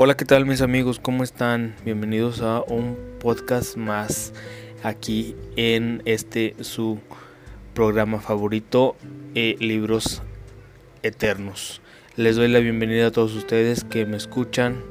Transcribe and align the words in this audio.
Hola, 0.00 0.16
¿qué 0.16 0.24
tal 0.24 0.46
mis 0.46 0.60
amigos? 0.62 1.00
¿Cómo 1.00 1.24
están? 1.24 1.74
Bienvenidos 1.84 2.40
a 2.40 2.62
un 2.62 2.96
podcast 3.18 3.76
más 3.76 4.32
aquí 4.84 5.34
en 5.56 6.02
este 6.04 6.54
su 6.60 7.00
programa 7.74 8.20
favorito, 8.20 8.94
eh, 9.34 9.56
Libros 9.58 10.22
Eternos. 11.02 11.80
Les 12.14 12.36
doy 12.36 12.46
la 12.46 12.60
bienvenida 12.60 13.08
a 13.08 13.10
todos 13.10 13.34
ustedes 13.34 13.82
que 13.82 14.06
me 14.06 14.16
escuchan. 14.16 14.84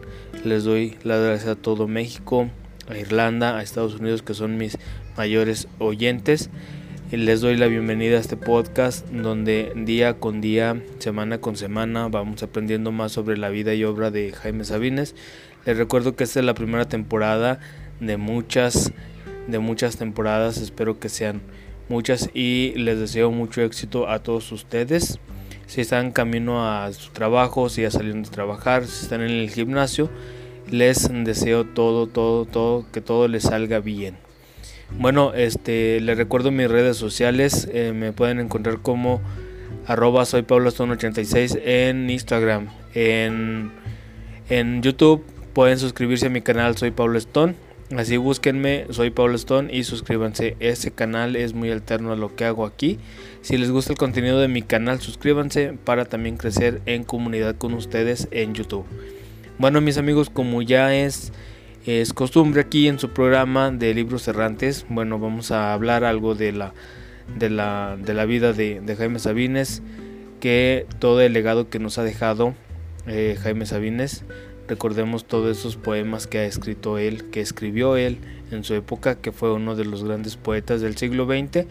Les 0.43 0.65
doy 0.65 0.97
la 1.03 1.15
gracias 1.15 1.51
a 1.51 1.55
todo 1.55 1.87
México, 1.87 2.49
a 2.89 2.97
Irlanda, 2.97 3.57
a 3.57 3.63
Estados 3.63 3.95
Unidos 3.95 4.23
que 4.23 4.33
son 4.33 4.57
mis 4.57 4.77
mayores 5.15 5.69
oyentes. 5.79 6.49
Les 7.11 7.39
doy 7.39 7.55
la 7.55 7.67
bienvenida 7.67 8.17
a 8.17 8.19
este 8.19 8.35
podcast 8.35 9.07
donde 9.07 9.71
día 9.77 10.15
con 10.15 10.41
día, 10.41 10.83
semana 10.99 11.39
con 11.39 11.55
semana, 11.55 12.09
vamos 12.09 12.43
aprendiendo 12.43 12.91
más 12.91 13.13
sobre 13.13 13.37
la 13.37 13.47
vida 13.47 13.73
y 13.73 13.85
obra 13.85 14.11
de 14.11 14.33
Jaime 14.33 14.65
Sabines. 14.65 15.15
Les 15.65 15.77
recuerdo 15.77 16.17
que 16.17 16.25
esta 16.25 16.41
es 16.41 16.45
la 16.45 16.53
primera 16.53 16.89
temporada 16.89 17.61
de 18.01 18.17
muchas, 18.17 18.91
de 19.47 19.57
muchas 19.59 19.95
temporadas. 19.95 20.57
Espero 20.57 20.99
que 20.99 21.07
sean 21.07 21.39
muchas 21.87 22.29
y 22.33 22.73
les 22.75 22.99
deseo 22.99 23.31
mucho 23.31 23.61
éxito 23.61 24.09
a 24.09 24.19
todos 24.19 24.51
ustedes. 24.51 25.17
Si 25.65 25.79
están 25.79 26.11
camino 26.11 26.67
a 26.67 26.91
su 26.91 27.11
trabajo, 27.11 27.69
si 27.69 27.83
ya 27.83 27.91
salieron 27.91 28.23
de 28.23 28.29
trabajar, 28.31 28.85
si 28.85 29.03
están 29.03 29.21
en 29.21 29.31
el 29.31 29.49
gimnasio, 29.49 30.09
les 30.69 31.07
deseo 31.23 31.63
todo, 31.63 32.07
todo, 32.07 32.43
todo, 32.43 32.85
que 32.91 32.99
todo 32.99 33.29
les 33.29 33.43
salga 33.43 33.79
bien. 33.79 34.26
Bueno, 34.91 35.33
este, 35.33 35.99
les 35.99 36.17
recuerdo 36.17 36.49
mis 36.49 36.69
redes 36.69 36.97
sociales, 36.97 37.67
eh, 37.71 37.91
me 37.93 38.13
pueden 38.13 38.39
encontrar 38.39 38.79
como 38.79 39.21
arroba 39.85 40.25
soy 40.25 40.43
Pablo 40.43 40.69
86 40.69 41.57
en 41.63 42.09
Instagram, 42.09 42.69
en, 42.93 43.71
en 44.49 44.81
YouTube 44.81 45.23
pueden 45.53 45.77
suscribirse 45.77 46.27
a 46.27 46.29
mi 46.29 46.41
canal 46.41 46.77
Soy 46.77 46.91
Pablo 46.91 47.17
Stone, 47.17 47.55
así 47.95 48.15
búsquenme 48.15 48.85
Soy 48.89 49.09
Pablo 49.09 49.35
Stone 49.35 49.73
y 49.73 49.83
suscríbanse, 49.83 50.55
ese 50.61 50.91
canal 50.91 51.35
es 51.35 51.53
muy 51.53 51.69
alterno 51.69 52.13
a 52.13 52.15
lo 52.15 52.35
que 52.35 52.45
hago 52.45 52.65
aquí, 52.65 52.97
si 53.41 53.57
les 53.57 53.71
gusta 53.71 53.91
el 53.91 53.99
contenido 53.99 54.39
de 54.39 54.47
mi 54.47 54.61
canal 54.61 55.01
suscríbanse 55.01 55.73
para 55.83 56.05
también 56.05 56.37
crecer 56.37 56.81
en 56.85 57.03
comunidad 57.03 57.55
con 57.57 57.73
ustedes 57.73 58.29
en 58.31 58.53
YouTube. 58.53 58.85
Bueno 59.59 59.81
mis 59.81 59.97
amigos, 59.97 60.29
como 60.29 60.61
ya 60.61 60.95
es 60.95 61.33
es 61.85 62.13
costumbre 62.13 62.61
aquí 62.61 62.87
en 62.87 62.99
su 62.99 63.09
programa 63.09 63.71
de 63.71 63.93
libros 63.93 64.27
errantes. 64.27 64.85
Bueno, 64.89 65.19
vamos 65.19 65.51
a 65.51 65.73
hablar 65.73 66.03
algo 66.03 66.35
de 66.35 66.51
la, 66.51 66.73
de 67.37 67.49
la, 67.49 67.97
de 68.01 68.13
la 68.13 68.25
vida 68.25 68.53
de, 68.53 68.95
Jaime 68.97 69.19
Sabines, 69.19 69.81
que 70.39 70.85
todo 70.99 71.21
el 71.21 71.33
legado 71.33 71.69
que 71.69 71.79
nos 71.79 71.97
ha 71.97 72.03
dejado 72.03 72.55
eh, 73.05 73.37
Jaime 73.41 73.65
Sabines. 73.65 74.23
Recordemos 74.67 75.25
todos 75.25 75.57
esos 75.57 75.77
poemas 75.77 76.27
que 76.27 76.39
ha 76.39 76.45
escrito 76.45 76.97
él, 76.97 77.29
que 77.29 77.39
escribió 77.39 77.95
él 77.95 78.17
en 78.51 78.63
su 78.63 78.73
época, 78.73 79.15
que 79.15 79.31
fue 79.31 79.53
uno 79.53 79.75
de 79.75 79.85
los 79.85 80.03
grandes 80.03 80.35
poetas 80.35 80.81
del 80.81 80.97
siglo 80.97 81.25
XX 81.25 81.65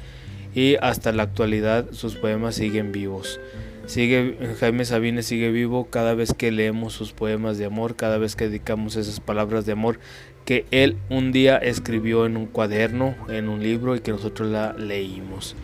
y 0.54 0.76
hasta 0.80 1.12
la 1.12 1.24
actualidad 1.24 1.92
sus 1.92 2.16
poemas 2.16 2.54
siguen 2.54 2.90
vivos. 2.90 3.38
Sigue, 3.86 4.36
Jaime 4.58 4.84
Sabines 4.84 5.26
sigue 5.26 5.52
vivo 5.52 5.86
cada 5.88 6.14
vez 6.14 6.34
que 6.34 6.50
leemos 6.50 6.92
sus 6.92 7.12
poemas 7.12 7.56
de 7.56 7.66
amor, 7.66 7.94
cada 7.94 8.18
vez 8.18 8.34
que 8.34 8.48
dedicamos 8.48 8.96
esas 8.96 9.20
palabras 9.20 9.64
de 9.64 9.72
amor 9.72 10.00
que 10.44 10.64
él 10.72 10.96
un 11.08 11.30
día 11.30 11.56
escribió 11.56 12.26
en 12.26 12.36
un 12.36 12.46
cuaderno, 12.46 13.14
en 13.28 13.48
un 13.48 13.62
libro 13.62 13.94
y 13.94 14.00
que 14.00 14.10
nosotros 14.10 14.50
la 14.50 14.72
leímos. 14.72 15.54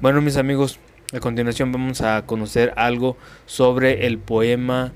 Bueno 0.00 0.20
mis 0.20 0.36
amigos, 0.36 0.80
a 1.12 1.20
continuación 1.20 1.70
vamos 1.70 2.00
a 2.00 2.26
conocer 2.26 2.72
algo 2.76 3.16
sobre 3.46 4.06
el 4.06 4.18
poema 4.18 4.92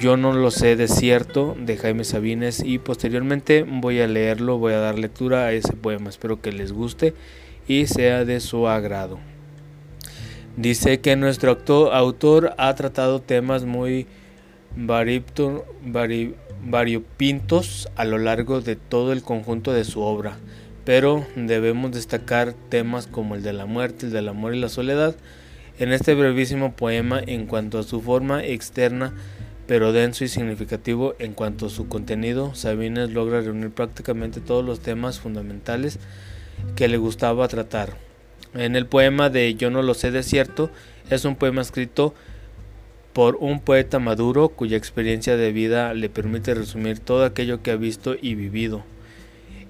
Yo 0.00 0.16
no 0.16 0.32
lo 0.32 0.50
sé 0.50 0.74
de 0.74 0.88
cierto 0.88 1.54
de 1.58 1.76
Jaime 1.76 2.04
Sabines 2.04 2.62
y 2.64 2.78
posteriormente 2.78 3.64
voy 3.68 4.00
a 4.00 4.06
leerlo, 4.06 4.56
voy 4.56 4.72
a 4.72 4.78
dar 4.78 4.98
lectura 4.98 5.44
a 5.44 5.52
ese 5.52 5.74
poema. 5.74 6.08
Espero 6.08 6.40
que 6.40 6.50
les 6.50 6.72
guste 6.72 7.14
y 7.66 7.86
sea 7.86 8.24
de 8.24 8.40
su 8.40 8.68
agrado. 8.68 9.18
Dice 10.58 10.98
que 10.98 11.14
nuestro 11.14 11.56
autor 11.92 12.52
ha 12.58 12.74
tratado 12.74 13.20
temas 13.20 13.64
muy 13.64 14.08
variopintos 16.64 17.88
a 17.94 18.04
lo 18.04 18.18
largo 18.18 18.60
de 18.60 18.74
todo 18.74 19.12
el 19.12 19.22
conjunto 19.22 19.72
de 19.72 19.84
su 19.84 20.00
obra, 20.00 20.36
pero 20.84 21.24
debemos 21.36 21.92
destacar 21.92 22.54
temas 22.70 23.06
como 23.06 23.36
el 23.36 23.44
de 23.44 23.52
la 23.52 23.66
muerte, 23.66 24.06
el 24.06 24.12
del 24.12 24.26
amor 24.26 24.52
y 24.52 24.58
la 24.58 24.68
soledad. 24.68 25.14
En 25.78 25.92
este 25.92 26.16
brevísimo 26.16 26.72
poema, 26.72 27.20
en 27.24 27.46
cuanto 27.46 27.78
a 27.78 27.84
su 27.84 28.00
forma 28.00 28.44
externa, 28.44 29.14
pero 29.68 29.92
denso 29.92 30.24
y 30.24 30.28
significativo 30.28 31.14
en 31.20 31.34
cuanto 31.34 31.66
a 31.66 31.70
su 31.70 31.86
contenido, 31.86 32.56
Sabines 32.56 33.10
logra 33.10 33.42
reunir 33.42 33.70
prácticamente 33.70 34.40
todos 34.40 34.64
los 34.64 34.80
temas 34.80 35.20
fundamentales 35.20 36.00
que 36.74 36.88
le 36.88 36.96
gustaba 36.96 37.46
tratar. 37.46 38.07
En 38.54 38.76
el 38.76 38.86
poema 38.86 39.30
de 39.30 39.54
Yo 39.54 39.70
no 39.70 39.82
lo 39.82 39.94
sé 39.94 40.10
de 40.10 40.22
cierto 40.22 40.70
es 41.10 41.24
un 41.24 41.36
poema 41.36 41.62
escrito 41.62 42.14
por 43.12 43.36
un 43.36 43.60
poeta 43.60 43.98
maduro 43.98 44.48
cuya 44.50 44.76
experiencia 44.76 45.36
de 45.36 45.52
vida 45.52 45.92
le 45.94 46.08
permite 46.08 46.54
resumir 46.54 46.98
todo 47.00 47.24
aquello 47.24 47.62
que 47.62 47.70
ha 47.72 47.76
visto 47.76 48.14
y 48.20 48.34
vivido. 48.34 48.84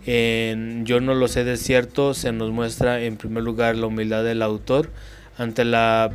En 0.06 0.84
Yo 0.86 1.00
no 1.00 1.14
lo 1.14 1.28
sé 1.28 1.44
de 1.44 1.56
cierto 1.56 2.14
se 2.14 2.32
nos 2.32 2.50
muestra 2.50 3.00
en 3.00 3.16
primer 3.16 3.42
lugar 3.42 3.76
la 3.76 3.86
humildad 3.86 4.24
del 4.24 4.42
autor 4.42 4.90
ante 5.36 5.64
la 5.64 6.10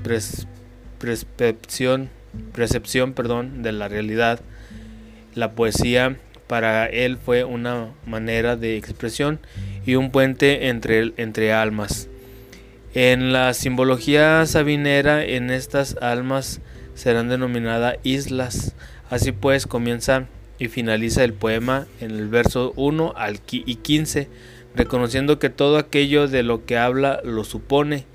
percepción, 2.54 3.14
perdón, 3.14 3.64
de 3.64 3.72
la 3.72 3.88
realidad. 3.88 4.40
La 5.36 5.52
poesía 5.54 6.18
para 6.48 6.86
él 6.86 7.18
fue 7.18 7.44
una 7.44 7.94
manera 8.06 8.56
de 8.56 8.78
expresión 8.78 9.40
y 9.86 9.96
un 9.96 10.12
puente 10.12 10.68
entre, 10.68 11.14
entre 11.18 11.54
almas. 11.54 12.10
En 12.96 13.34
la 13.34 13.56
simbología 13.56 14.46
sabinera, 14.46 15.26
en 15.26 15.50
estas 15.50 15.98
almas 16.00 16.62
serán 16.94 17.28
denominadas 17.28 17.98
islas. 18.04 18.76
Así 19.10 19.32
pues, 19.32 19.66
comienza 19.66 20.28
y 20.60 20.68
finaliza 20.68 21.24
el 21.24 21.34
poema 21.34 21.88
en 22.02 22.12
el 22.12 22.28
verso 22.28 22.72
1 22.76 23.14
al 23.18 23.40
y 23.50 23.76
15, 23.78 24.30
reconociendo 24.76 25.40
que 25.40 25.50
todo 25.50 25.80
aquello 25.80 26.28
de 26.28 26.44
lo 26.44 26.66
que 26.66 26.78
habla 26.78 27.20
lo 27.24 27.44
supone. 27.44 28.06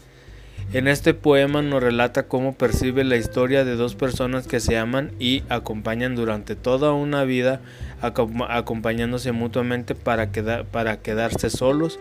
En 0.72 0.86
este 0.86 1.12
poema 1.12 1.60
nos 1.60 1.82
relata 1.82 2.28
cómo 2.28 2.54
percibe 2.54 3.02
la 3.02 3.16
historia 3.16 3.64
de 3.64 3.74
dos 3.74 3.96
personas 3.96 4.46
que 4.46 4.60
se 4.60 4.76
aman 4.76 5.10
y 5.18 5.42
acompañan 5.48 6.14
durante 6.14 6.54
toda 6.54 6.92
una 6.92 7.24
vida, 7.24 7.60
acompañándose 8.00 9.32
mutuamente 9.32 9.96
para, 9.96 10.30
para 10.70 11.00
quedarse 11.00 11.50
solos 11.50 11.98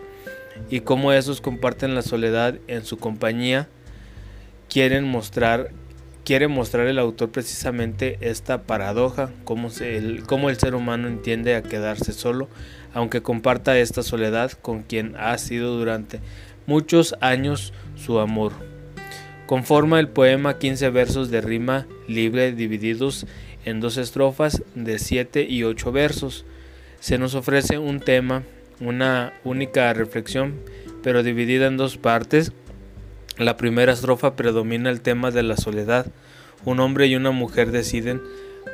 y 0.70 0.80
cómo 0.80 1.12
esos 1.12 1.40
comparten 1.40 1.94
la 1.94 2.02
soledad 2.02 2.56
en 2.66 2.84
su 2.84 2.98
compañía, 2.98 3.68
quieren 4.68 5.04
mostrar, 5.04 5.70
quiere 6.24 6.48
mostrar 6.48 6.86
el 6.86 6.98
autor 6.98 7.30
precisamente 7.30 8.18
esta 8.20 8.62
paradoja, 8.62 9.30
cómo, 9.44 9.68
el, 9.80 10.24
cómo 10.24 10.50
el 10.50 10.58
ser 10.58 10.74
humano 10.74 11.08
entiende 11.08 11.54
a 11.54 11.62
quedarse 11.62 12.12
solo, 12.12 12.48
aunque 12.92 13.22
comparta 13.22 13.78
esta 13.78 14.02
soledad 14.02 14.52
con 14.52 14.82
quien 14.82 15.14
ha 15.16 15.36
sido 15.38 15.76
durante 15.78 16.20
muchos 16.66 17.14
años 17.20 17.72
su 17.96 18.18
amor. 18.18 18.52
Conforma 19.46 19.98
el 19.98 20.08
poema 20.08 20.58
15 20.58 20.90
versos 20.90 21.30
de 21.30 21.40
rima 21.40 21.86
libre 22.06 22.52
divididos 22.52 23.26
en 23.64 23.80
dos 23.80 23.96
estrofas 23.96 24.62
de 24.74 24.98
7 24.98 25.46
y 25.48 25.64
8 25.64 25.90
versos. 25.90 26.44
Se 27.00 27.16
nos 27.16 27.34
ofrece 27.34 27.78
un 27.78 28.00
tema 28.00 28.42
una 28.80 29.32
única 29.44 29.92
reflexión, 29.92 30.54
pero 31.02 31.22
dividida 31.22 31.66
en 31.66 31.76
dos 31.76 31.96
partes. 31.96 32.52
La 33.36 33.56
primera 33.56 33.92
estrofa 33.92 34.34
predomina 34.34 34.90
el 34.90 35.00
tema 35.00 35.30
de 35.30 35.42
la 35.42 35.56
soledad. 35.56 36.06
Un 36.64 36.80
hombre 36.80 37.06
y 37.06 37.16
una 37.16 37.30
mujer 37.30 37.70
deciden 37.70 38.20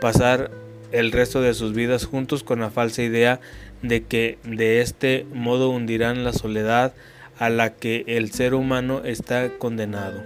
pasar 0.00 0.50
el 0.92 1.12
resto 1.12 1.42
de 1.42 1.54
sus 1.54 1.74
vidas 1.74 2.04
juntos 2.04 2.42
con 2.44 2.60
la 2.60 2.70
falsa 2.70 3.02
idea 3.02 3.40
de 3.82 4.04
que 4.04 4.38
de 4.44 4.80
este 4.80 5.26
modo 5.32 5.70
hundirán 5.70 6.24
la 6.24 6.32
soledad 6.32 6.94
a 7.38 7.50
la 7.50 7.74
que 7.74 8.04
el 8.06 8.30
ser 8.32 8.54
humano 8.54 9.02
está 9.04 9.50
condenado. 9.58 10.22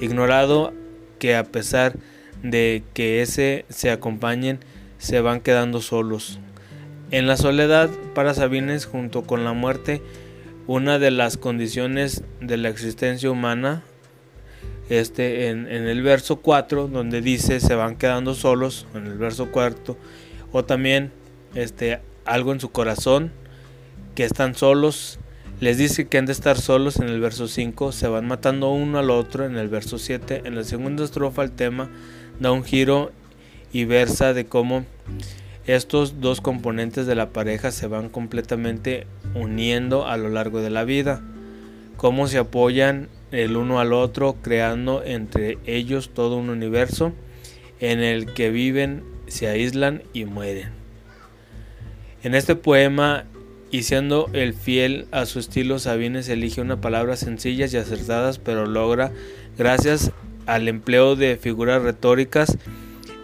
Ignorado 0.00 0.72
que 1.18 1.36
a 1.36 1.44
pesar 1.44 1.96
de 2.42 2.82
que 2.94 3.22
ese 3.22 3.64
se 3.68 3.90
acompañen, 3.90 4.60
se 4.98 5.20
van 5.20 5.40
quedando 5.40 5.80
solos. 5.80 6.38
En 7.14 7.28
la 7.28 7.36
soledad, 7.36 7.90
para 8.12 8.34
Sabines, 8.34 8.86
junto 8.86 9.22
con 9.22 9.44
la 9.44 9.52
muerte, 9.52 10.02
una 10.66 10.98
de 10.98 11.12
las 11.12 11.36
condiciones 11.36 12.24
de 12.40 12.56
la 12.56 12.70
existencia 12.70 13.30
humana, 13.30 13.84
este, 14.88 15.46
en, 15.46 15.68
el 15.68 16.02
verso 16.02 16.40
4, 16.40 16.88
donde 16.88 17.20
dice 17.20 17.60
se 17.60 17.76
van 17.76 17.94
quedando 17.94 18.34
solos, 18.34 18.88
en 18.96 19.06
el 19.06 19.16
verso 19.16 19.52
4, 19.52 19.96
o 20.50 20.64
también 20.64 21.12
este, 21.54 22.00
algo 22.24 22.52
en 22.52 22.58
su 22.58 22.72
corazón, 22.72 23.30
que 24.16 24.24
están 24.24 24.56
solos, 24.56 25.20
les 25.60 25.78
dice 25.78 26.08
que 26.08 26.18
han 26.18 26.26
de 26.26 26.32
estar 26.32 26.60
solos 26.60 26.96
en 26.96 27.08
el 27.08 27.20
verso 27.20 27.46
5, 27.46 27.92
se 27.92 28.08
van 28.08 28.26
matando 28.26 28.72
uno 28.72 28.98
al 28.98 29.10
otro 29.10 29.46
en 29.46 29.56
el 29.56 29.68
verso 29.68 29.98
7, 29.98 30.42
en 30.46 30.56
la 30.56 30.64
segunda 30.64 31.04
estrofa 31.04 31.44
el 31.44 31.52
tema 31.52 31.88
da 32.40 32.50
un 32.50 32.64
giro 32.64 33.12
y 33.72 33.84
versa 33.84 34.34
de 34.34 34.46
cómo 34.46 34.84
Estos 35.66 36.20
dos 36.20 36.42
componentes 36.42 37.06
de 37.06 37.14
la 37.14 37.30
pareja 37.30 37.70
se 37.70 37.86
van 37.86 38.10
completamente 38.10 39.06
uniendo 39.34 40.06
a 40.06 40.18
lo 40.18 40.28
largo 40.28 40.60
de 40.60 40.68
la 40.68 40.84
vida. 40.84 41.22
Cómo 41.96 42.26
se 42.26 42.38
apoyan 42.38 43.08
el 43.32 43.56
uno 43.56 43.80
al 43.80 43.92
otro, 43.94 44.36
creando 44.42 45.02
entre 45.02 45.58
ellos 45.64 46.10
todo 46.12 46.36
un 46.36 46.50
universo 46.50 47.12
en 47.80 48.00
el 48.00 48.32
que 48.34 48.50
viven, 48.50 49.02
se 49.26 49.48
aíslan 49.48 50.02
y 50.12 50.26
mueren. 50.26 50.68
En 52.22 52.34
este 52.34 52.56
poema, 52.56 53.24
y 53.70 53.82
siendo 53.82 54.28
el 54.32 54.54
fiel 54.54 55.06
a 55.10 55.26
su 55.26 55.38
estilo, 55.38 55.78
Sabines 55.78 56.28
elige 56.28 56.60
unas 56.60 56.78
palabras 56.78 57.20
sencillas 57.20 57.72
y 57.72 57.78
acertadas, 57.78 58.38
pero 58.38 58.66
logra, 58.66 59.12
gracias 59.56 60.12
al 60.46 60.68
empleo 60.68 61.16
de 61.16 61.36
figuras 61.36 61.82
retóricas, 61.82 62.58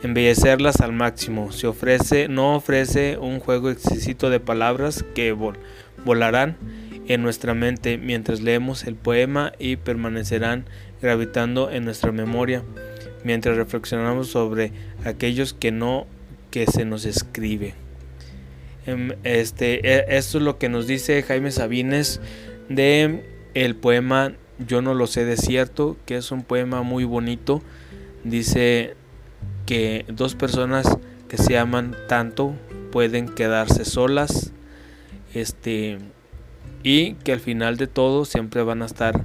embellecerlas 0.02 0.80
al 0.80 0.92
máximo. 0.92 1.52
Se 1.52 1.66
ofrece, 1.66 2.28
no 2.28 2.54
ofrece 2.54 3.18
un 3.18 3.40
juego 3.40 3.70
exquisito 3.70 4.30
de 4.30 4.40
palabras 4.40 5.04
que 5.14 5.34
volarán 6.04 6.56
en 7.08 7.22
nuestra 7.22 7.54
mente 7.54 7.98
mientras 7.98 8.40
leemos 8.40 8.84
el 8.84 8.94
poema 8.94 9.52
y 9.58 9.76
permanecerán 9.76 10.64
gravitando 11.02 11.70
en 11.70 11.84
nuestra 11.84 12.12
memoria 12.12 12.62
mientras 13.24 13.56
reflexionamos 13.56 14.28
sobre 14.28 14.72
aquellos 15.04 15.52
que 15.52 15.72
no 15.72 16.06
que 16.50 16.66
se 16.66 16.84
nos 16.84 17.04
escribe. 17.04 17.74
Em, 18.86 19.12
este, 19.24 19.86
e, 19.86 20.16
esto 20.16 20.38
es 20.38 20.44
lo 20.44 20.58
que 20.58 20.68
nos 20.68 20.86
dice 20.86 21.22
Jaime 21.22 21.50
Sabines 21.50 22.20
de 22.68 23.24
el 23.54 23.76
poema 23.76 24.34
Yo 24.66 24.82
no 24.82 24.94
lo 24.94 25.06
sé 25.06 25.24
de 25.24 25.36
cierto, 25.36 25.96
que 26.06 26.16
es 26.16 26.30
un 26.32 26.42
poema 26.42 26.82
muy 26.82 27.04
bonito. 27.04 27.62
Dice 28.24 28.94
que 29.70 30.04
dos 30.08 30.34
personas 30.34 30.98
que 31.28 31.38
se 31.38 31.56
aman 31.56 31.94
tanto 32.08 32.56
pueden 32.90 33.28
quedarse 33.28 33.84
solas. 33.84 34.50
Este 35.32 35.98
y 36.82 37.12
que 37.14 37.30
al 37.30 37.38
final 37.38 37.76
de 37.76 37.86
todo 37.86 38.24
siempre 38.24 38.64
van 38.64 38.82
a 38.82 38.86
estar 38.86 39.24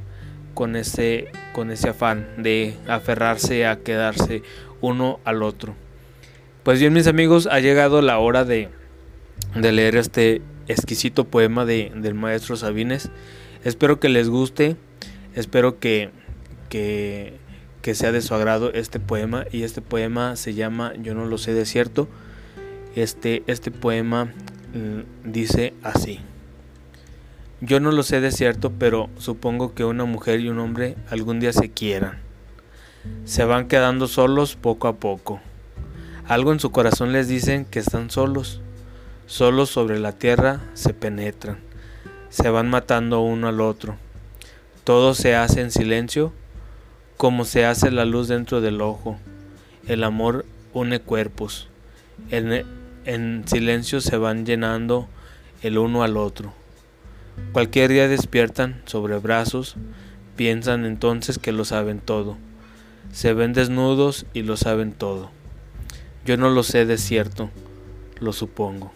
con 0.54 0.76
ese, 0.76 1.30
con 1.56 1.72
ese 1.72 1.90
afán 1.90 2.28
de 2.38 2.78
aferrarse 2.88 3.66
a 3.66 3.80
quedarse 3.80 4.44
uno 4.82 5.20
al 5.26 5.42
otro. 5.42 5.74
Pues 6.62 6.80
bien 6.80 6.94
mis 6.94 7.08
amigos, 7.08 7.48
ha 7.48 7.60
llegado 7.60 8.04
la 8.04 8.20
hora 8.20 8.46
de, 8.46 8.70
de 9.56 9.72
leer 9.72 9.96
este 9.96 10.44
exquisito 10.68 11.26
poema 11.26 11.66
de, 11.66 11.92
del 11.96 12.14
maestro 12.14 12.56
Sabines. 12.56 13.10
Espero 13.64 14.00
que 14.00 14.10
les 14.10 14.30
guste, 14.30 14.76
espero 15.34 15.80
que, 15.80 16.12
que, 16.70 17.34
que 17.86 17.94
sea 17.94 18.12
de 18.12 18.24
su 18.24 18.34
agrado 18.34 18.74
este 18.74 19.00
poema 19.00 19.46
y 19.52 19.62
este 19.62 19.80
poema 19.80 20.38
se 20.38 20.56
llama 20.56 20.94
Yo 21.04 21.14
no 21.14 21.26
lo 21.26 21.38
sé 21.38 21.54
de 21.54 21.68
cierto. 21.68 22.08
Este, 22.96 23.44
este 23.46 23.70
poema 23.70 24.26
mm, 24.26 25.32
dice 25.32 25.76
así. 25.84 26.20
Yo 27.62 27.80
no 27.80 27.92
lo 27.92 28.02
sé 28.02 28.22
de 28.22 28.32
cierto, 28.32 28.72
pero 28.72 29.08
supongo 29.20 29.76
que 29.76 29.86
una 29.86 30.06
mujer 30.06 30.40
y 30.40 30.50
un 30.50 30.58
hombre 30.58 30.96
algún 31.12 31.40
día 31.40 31.54
se 31.54 31.70
quieran. 31.70 32.18
Se 33.26 33.46
van 33.46 33.68
quedando 33.68 34.08
solos 34.08 34.56
poco 34.56 34.88
a 34.88 34.96
poco. 34.96 35.40
Algo 36.28 36.54
en 36.54 36.60
su 36.60 36.72
corazón 36.72 37.12
les 37.12 37.28
dicen 37.28 37.66
que 37.66 37.78
están 37.78 38.10
solos. 38.10 38.62
Solos 39.28 39.70
sobre 39.70 40.00
la 40.00 40.14
tierra 40.14 40.62
se 40.74 40.96
penetran. 40.96 41.60
Se 42.30 42.50
van 42.50 42.68
matando 42.68 43.22
uno 43.22 43.48
al 43.48 43.62
otro. 43.62 43.96
Todo 44.84 45.14
se 45.14 45.36
hace 45.36 45.62
en 45.62 45.70
silencio, 45.70 46.34
como 47.18 47.46
se 47.46 47.66
hace 47.66 47.92
la 47.92 48.06
luz 48.06 48.28
dentro 48.28 48.62
del 48.62 48.82
ojo. 48.82 49.18
El 49.88 50.04
amor 50.04 50.46
une 50.74 51.00
cuerpos. 51.00 51.70
En, 52.30 52.66
en 53.06 53.44
silencio 53.48 54.02
se 54.02 54.18
van 54.18 54.46
llenando 54.46 55.08
el 55.62 55.78
uno 55.78 56.04
al 56.04 56.18
otro. 56.18 56.54
Cualquier 57.52 57.92
día 57.92 58.08
despiertan 58.08 58.82
sobre 58.86 59.18
brazos, 59.18 59.76
piensan 60.36 60.86
entonces 60.86 61.38
que 61.38 61.52
lo 61.52 61.66
saben 61.66 62.00
todo. 62.00 62.38
Se 63.12 63.34
ven 63.34 63.54
desnudos 63.54 64.26
y 64.34 64.42
lo 64.42 64.58
saben 64.58 64.92
todo. 64.92 65.32
Yo 66.26 66.38
no 66.38 66.50
lo 66.50 66.64
sé 66.64 66.86
de 66.86 66.98
cierto, 66.98 67.50
lo 68.20 68.34
supongo. 68.34 68.92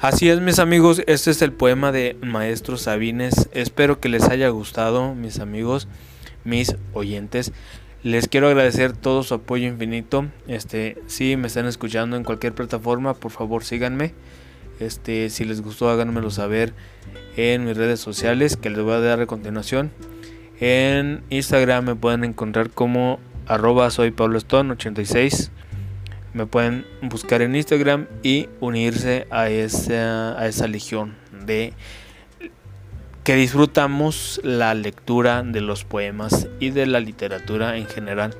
Así 0.00 0.28
es 0.28 0.40
mis 0.40 0.58
amigos, 0.58 1.02
este 1.06 1.30
es 1.30 1.42
el 1.42 1.52
poema 1.52 1.92
de 1.92 2.16
Maestro 2.22 2.76
Sabines. 2.76 3.48
Espero 3.52 4.00
que 4.00 4.08
les 4.08 4.24
haya 4.24 4.48
gustado 4.48 5.14
mis 5.14 5.38
amigos, 5.38 5.86
mis 6.44 6.76
oyentes. 6.92 7.52
Les 8.02 8.26
quiero 8.26 8.48
agradecer 8.48 8.92
todo 8.96 9.22
su 9.22 9.34
apoyo 9.34 9.68
infinito. 9.68 10.26
Este, 10.48 10.98
si 11.06 11.36
me 11.36 11.46
están 11.46 11.66
escuchando 11.66 12.16
en 12.16 12.24
cualquier 12.24 12.52
plataforma, 12.52 13.14
por 13.14 13.30
favor 13.30 13.64
síganme. 13.64 14.12
Este, 14.80 15.30
si 15.30 15.44
les 15.44 15.62
gustó, 15.62 15.88
háganmelo 15.88 16.30
saber 16.30 16.74
en 17.36 17.64
mis 17.64 17.76
redes 17.76 18.00
sociales 18.00 18.56
que 18.56 18.70
les 18.70 18.80
voy 18.80 18.94
a 18.94 19.00
dar 19.00 19.20
a 19.20 19.26
continuación. 19.26 19.92
En 20.58 21.22
Instagram 21.30 21.84
me 21.84 21.94
pueden 21.94 22.24
encontrar 22.24 22.70
como 22.70 23.20
arroba 23.46 23.90
soy 23.90 24.10
Pablo 24.10 24.38
Stone 24.38 24.72
86. 24.72 25.52
Me 26.34 26.46
pueden 26.46 26.86
buscar 27.02 27.42
en 27.42 27.54
Instagram 27.54 28.06
y 28.22 28.48
unirse 28.60 29.26
a 29.30 29.48
esa, 29.48 30.38
a 30.38 30.48
esa 30.48 30.66
legión 30.66 31.14
de 31.46 31.74
que 33.24 33.36
disfrutamos 33.36 34.40
la 34.42 34.74
lectura 34.74 35.42
de 35.44 35.60
los 35.60 35.84
poemas 35.84 36.48
y 36.58 36.70
de 36.70 36.86
la 36.86 36.98
literatura 36.98 37.76
en 37.76 37.86
general. 37.86 38.34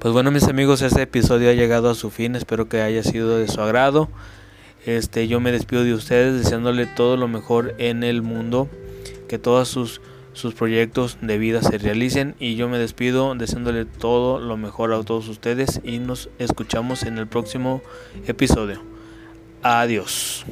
Pues 0.00 0.12
bueno 0.12 0.30
mis 0.30 0.48
amigos, 0.48 0.82
este 0.82 1.02
episodio 1.02 1.50
ha 1.50 1.54
llegado 1.54 1.88
a 1.88 1.94
su 1.94 2.10
fin, 2.10 2.34
espero 2.34 2.68
que 2.68 2.82
haya 2.82 3.02
sido 3.02 3.38
de 3.38 3.46
su 3.46 3.60
agrado. 3.60 4.08
Este, 4.84 5.28
yo 5.28 5.40
me 5.40 5.52
despido 5.52 5.84
de 5.84 5.94
ustedes 5.94 6.34
deseándole 6.34 6.86
todo 6.86 7.16
lo 7.16 7.28
mejor 7.28 7.74
en 7.78 8.02
el 8.02 8.22
mundo, 8.22 8.68
que 9.28 9.38
todos 9.38 9.68
sus, 9.68 10.00
sus 10.32 10.54
proyectos 10.54 11.16
de 11.22 11.38
vida 11.38 11.62
se 11.62 11.78
realicen 11.78 12.34
y 12.40 12.56
yo 12.56 12.68
me 12.68 12.78
despido 12.78 13.34
deseándole 13.36 13.84
todo 13.84 14.40
lo 14.40 14.56
mejor 14.56 14.92
a 14.92 15.02
todos 15.04 15.28
ustedes 15.28 15.80
y 15.84 16.00
nos 16.00 16.28
escuchamos 16.38 17.04
en 17.04 17.18
el 17.18 17.28
próximo 17.28 17.82
episodio. 18.26 18.82
Adiós. 19.62 20.44